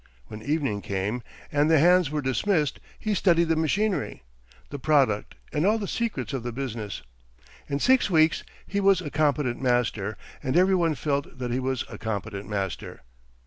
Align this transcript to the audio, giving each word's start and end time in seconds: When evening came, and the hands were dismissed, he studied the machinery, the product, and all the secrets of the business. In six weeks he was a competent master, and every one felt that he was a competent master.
When 0.29 0.41
evening 0.41 0.81
came, 0.81 1.21
and 1.51 1.69
the 1.69 1.77
hands 1.77 2.09
were 2.09 2.23
dismissed, 2.23 2.79
he 2.97 3.13
studied 3.13 3.49
the 3.49 3.55
machinery, 3.55 4.23
the 4.71 4.79
product, 4.79 5.35
and 5.53 5.63
all 5.63 5.77
the 5.77 5.87
secrets 5.87 6.33
of 6.33 6.41
the 6.41 6.51
business. 6.51 7.03
In 7.69 7.77
six 7.79 8.09
weeks 8.09 8.43
he 8.65 8.79
was 8.79 9.01
a 9.01 9.11
competent 9.11 9.61
master, 9.61 10.17
and 10.41 10.57
every 10.57 10.73
one 10.73 10.95
felt 10.95 11.37
that 11.37 11.51
he 11.51 11.59
was 11.59 11.85
a 11.87 11.99
competent 11.99 12.49
master. 12.49 13.03